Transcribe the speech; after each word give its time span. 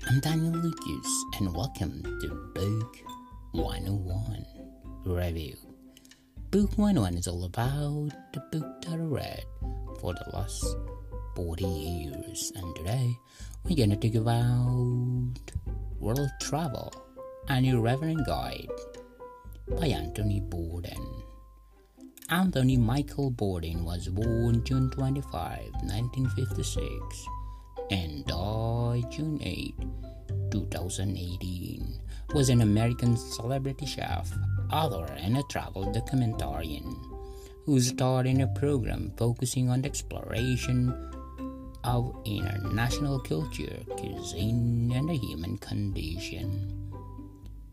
I'm 0.00 0.20
Daniel 0.20 0.52
Lucas, 0.52 1.24
and 1.38 1.54
welcome 1.54 2.02
to 2.02 2.28
Book 2.54 2.96
101 3.52 4.46
Review. 5.04 5.56
Book 6.50 6.70
101 6.78 7.14
is 7.18 7.28
all 7.28 7.44
about 7.44 8.10
the 8.32 8.40
book 8.50 8.82
that 8.82 8.94
I 8.94 8.96
read 8.96 9.44
for 10.00 10.14
the 10.14 10.24
last 10.32 10.64
40 11.36 11.64
years, 11.64 12.52
and 12.56 12.74
today 12.74 13.14
we're 13.64 13.76
gonna 13.76 13.96
talk 13.96 14.14
about 14.14 15.52
World 16.00 16.30
Travel 16.40 16.92
An 17.48 17.66
Irreverent 17.66 18.26
Guide 18.26 18.68
by 19.78 19.88
Anthony 19.88 20.40
Bourdain. 20.40 21.22
Anthony 22.30 22.78
Michael 22.78 23.30
Bourdain 23.30 23.84
was 23.84 24.08
born 24.08 24.64
June 24.64 24.90
25, 24.90 25.70
1956 25.82 27.26
and 27.92 28.24
died 28.24 29.04
June 29.10 29.38
8, 29.42 29.74
2018, 30.50 32.00
was 32.32 32.48
an 32.48 32.62
American 32.62 33.18
celebrity 33.18 33.84
chef, 33.84 34.32
author, 34.72 35.04
and 35.18 35.36
a 35.36 35.42
travel 35.50 35.84
documentarian 35.92 36.96
who 37.66 37.78
starred 37.80 38.26
in 38.26 38.40
a 38.40 38.46
program 38.46 39.12
focusing 39.18 39.68
on 39.68 39.82
the 39.82 39.88
exploration 39.88 40.88
of 41.84 42.16
international 42.24 43.20
culture, 43.20 43.82
cuisine, 43.98 44.90
and 44.94 45.10
the 45.10 45.14
human 45.14 45.58
condition. 45.58 46.72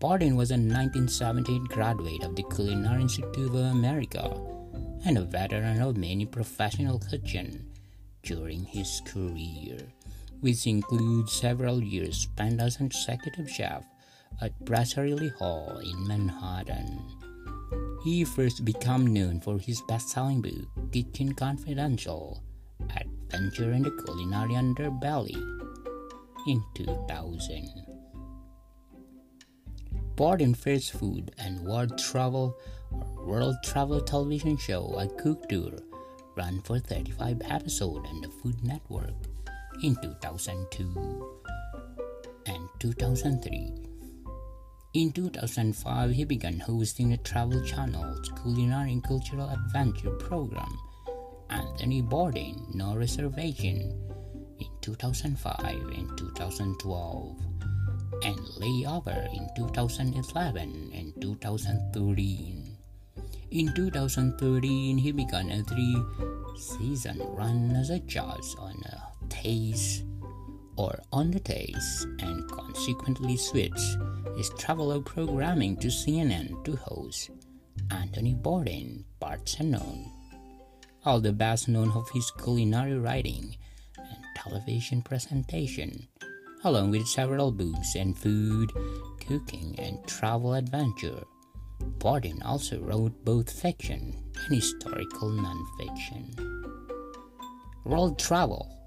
Bourdain 0.00 0.34
was 0.34 0.50
a 0.50 0.54
1978 0.54 1.62
graduate 1.68 2.24
of 2.24 2.34
the 2.34 2.42
Culinary 2.54 3.02
Institute 3.02 3.50
of 3.50 3.54
America 3.54 4.36
and 5.04 5.16
a 5.16 5.22
veteran 5.22 5.80
of 5.80 5.96
many 5.96 6.26
professional 6.26 6.98
kitchens 6.98 7.62
during 8.22 8.64
his 8.64 9.00
career 9.06 9.78
which 10.40 10.66
includes 10.66 11.32
several 11.32 11.82
years 11.82 12.16
spent 12.16 12.60
as 12.60 12.78
an 12.80 12.86
executive 12.86 13.50
chef 13.50 13.84
at 14.40 14.58
Brasserie 14.64 15.32
Hall 15.38 15.78
in 15.78 16.06
Manhattan. 16.06 17.02
He 18.04 18.24
first 18.24 18.64
became 18.64 19.12
known 19.12 19.40
for 19.40 19.58
his 19.58 19.82
best-selling 19.88 20.40
book, 20.40 20.92
Kitchen 20.92 21.34
Confidential, 21.34 22.42
Adventure 22.96 23.72
in 23.72 23.82
the 23.82 23.90
Culinary 23.90 24.54
Underbelly, 24.54 25.36
in 26.46 26.62
2000. 26.74 27.68
Bourdain 30.14 30.56
First 30.56 30.92
Food 30.92 31.32
and 31.38 31.60
World 31.60 31.98
Travel 31.98 32.56
a 32.92 33.22
World 33.26 33.56
Travel 33.62 34.00
television 34.00 34.56
show, 34.56 34.94
A 34.98 35.06
Cook 35.06 35.48
Tour, 35.48 35.72
ran 36.36 36.60
for 36.62 36.78
35 36.78 37.42
episodes 37.44 38.08
on 38.08 38.20
the 38.22 38.28
Food 38.28 38.64
Network 38.64 39.14
in 39.82 39.96
2002 40.02 41.38
and 42.46 42.68
2003. 42.80 43.72
In 44.94 45.12
2005, 45.12 46.10
he 46.10 46.24
began 46.24 46.58
hosting 46.58 47.12
a 47.12 47.16
Travel 47.18 47.62
Channel's 47.64 48.28
culinary 48.42 48.92
and 48.92 49.04
cultural 49.04 49.48
adventure 49.48 50.10
program, 50.10 50.76
Anthony 51.50 52.02
Bourdain 52.02 52.74
No 52.74 52.96
Reservation, 52.96 53.94
in 54.58 54.66
2005 54.80 55.60
and 55.64 56.18
2012, 56.18 57.36
and 58.24 58.38
Layover 58.58 59.32
in 59.32 59.48
2011 59.56 60.90
and 60.94 61.22
2013. 61.22 62.76
In 63.50 63.74
2013, 63.74 64.98
he 64.98 65.12
began 65.12 65.50
a 65.50 65.62
three 65.62 66.02
season 66.56 67.20
run 67.36 67.76
as 67.76 67.90
a 67.90 68.00
judge 68.00 68.54
on 68.58 68.74
a 68.86 69.17
taste 69.28 70.04
or 70.76 70.98
on 71.12 71.30
the 71.30 71.40
taste 71.40 72.06
and 72.20 72.48
consequently 72.50 73.36
switched 73.36 73.98
his 74.36 74.50
traveler 74.50 75.00
programming 75.00 75.76
to 75.76 75.88
CNN 75.88 76.64
to 76.64 76.76
host 76.76 77.30
Anthony 77.90 78.34
Bourdain 78.34 79.04
Parts 79.18 79.56
Unknown. 79.58 80.10
All 81.04 81.20
the 81.20 81.32
best 81.32 81.68
known 81.68 81.90
of 81.92 82.08
his 82.10 82.30
culinary 82.30 82.98
writing 82.98 83.56
and 83.96 84.24
television 84.36 85.02
presentation, 85.02 86.06
along 86.64 86.90
with 86.90 87.08
several 87.08 87.50
books 87.50 87.96
and 87.96 88.16
food, 88.16 88.72
cooking, 89.26 89.74
and 89.78 90.06
travel 90.06 90.54
adventure. 90.54 91.24
Bourdain 91.98 92.44
also 92.44 92.78
wrote 92.80 93.24
both 93.24 93.50
fiction 93.50 94.14
and 94.46 94.54
historical 94.54 95.30
nonfiction. 95.30 96.48
World 97.84 98.18
Travel 98.18 98.77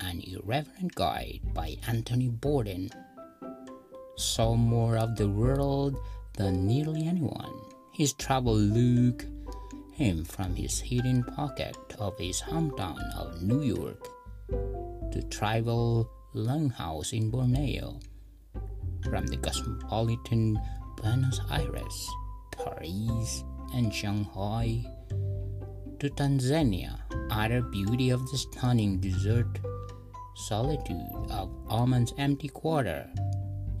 an 0.00 0.20
Irreverent 0.20 0.94
Guide 0.94 1.40
by 1.52 1.76
Anthony 1.86 2.28
Bourdain 2.28 2.90
saw 4.16 4.54
more 4.54 4.96
of 4.96 5.16
the 5.16 5.28
world 5.28 5.98
than 6.36 6.66
nearly 6.66 7.06
anyone. 7.06 7.52
His 7.92 8.12
travel 8.12 8.56
look. 8.56 9.24
Him 9.92 10.24
from 10.26 10.54
his 10.54 10.78
hidden 10.78 11.24
pocket 11.24 11.76
of 11.98 12.18
his 12.18 12.42
hometown 12.42 13.00
of 13.16 13.40
New 13.40 13.62
York. 13.62 14.06
To 15.12 15.22
tribal 15.30 16.10
longhouse 16.34 17.14
in 17.14 17.30
Borneo, 17.30 17.98
from 19.08 19.26
the 19.26 19.38
cosmopolitan 19.38 20.60
Buenos 20.98 21.40
Aires, 21.50 22.08
Paris, 22.52 23.42
and 23.72 23.92
Shanghai. 23.92 24.84
To 25.98 26.10
Tanzania, 26.10 27.00
utter 27.30 27.62
beauty 27.62 28.10
of 28.10 28.20
the 28.30 28.36
stunning 28.36 29.00
desert 29.00 29.58
solitude 30.36 31.30
of 31.30 31.50
Oman's 31.68 32.12
empty 32.18 32.48
quarter, 32.48 33.08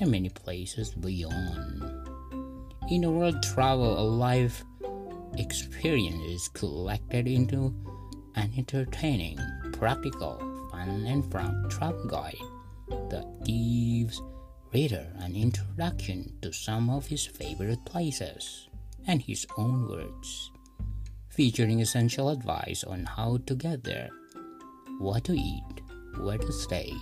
and 0.00 0.10
many 0.10 0.30
places 0.30 0.90
beyond. 0.90 1.82
In 2.90 3.04
a 3.04 3.10
world 3.10 3.42
travel, 3.42 3.98
a 3.98 4.02
life 4.02 4.64
experience 5.36 6.22
is 6.24 6.48
collected 6.48 7.28
into 7.28 7.74
an 8.34 8.50
entertaining, 8.56 9.38
practical, 9.72 10.38
fun, 10.70 11.04
and 11.06 11.30
frank 11.30 11.70
travel 11.70 12.06
guide 12.06 12.34
that 13.10 13.26
gives 13.44 14.22
reader 14.72 15.06
an 15.18 15.36
introduction 15.36 16.32
to 16.40 16.52
some 16.52 16.88
of 16.88 17.06
his 17.06 17.26
favorite 17.26 17.84
places 17.84 18.68
and 19.06 19.20
his 19.22 19.46
own 19.58 19.88
words, 19.88 20.50
featuring 21.28 21.80
essential 21.80 22.30
advice 22.30 22.84
on 22.84 23.04
how 23.04 23.38
to 23.46 23.54
get 23.54 23.84
there, 23.84 24.08
what 24.98 25.24
to 25.24 25.32
eat, 25.32 25.82
where 26.20 26.38
to 26.38 26.52
stay, 26.52 26.92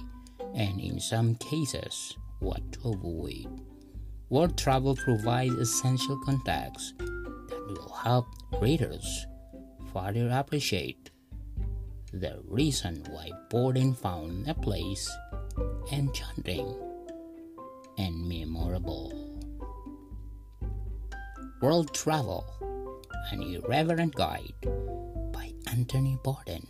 and 0.55 0.81
in 0.81 1.01
some 1.01 1.35
cases, 1.37 2.17
what 2.41 2.61
to 2.73 2.91
avoid. 2.91 3.47
World 4.29 4.59
travel 4.59 4.97
provides 4.97 5.55
essential 5.55 6.19
context 6.25 6.99
that 6.99 7.67
will 7.69 7.93
help 7.93 8.27
readers 8.61 9.27
further 9.93 10.29
appreciate 10.31 11.11
the 12.13 12.41
reason 12.49 13.05
why 13.11 13.31
Bourdain 13.51 13.97
found 13.97 14.49
a 14.49 14.55
place 14.55 15.11
enchanting 15.93 16.75
and 17.99 18.29
memorable. 18.29 19.13
World 21.63 21.95
Travel 21.95 22.45
An 23.31 23.43
Irreverent 23.43 24.15
Guide 24.15 24.55
by 25.33 25.53
Anthony 25.71 26.19
Bourdain 26.23 26.67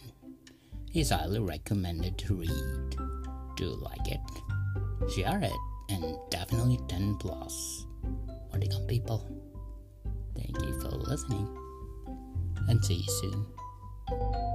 is 0.97 1.11
highly 1.11 1.41
recommended 1.41 2.17
to 2.17 2.35
read. 2.35 2.97
Do 3.57 3.65
you 3.65 3.75
like 3.75 4.09
it? 4.09 4.21
Share 5.15 5.41
it 5.43 5.53
and 5.91 6.17
definitely 6.31 6.79
10 6.89 7.17
plus. 7.17 7.87
Welcome 8.53 8.87
people. 8.87 9.29
Thank 10.35 10.59
you 10.63 10.81
for 10.81 10.89
listening 10.89 11.49
and 12.69 12.83
see 12.83 12.95
you 12.95 13.13
soon. 13.21 14.46